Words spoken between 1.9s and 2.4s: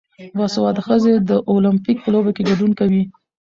په لوبو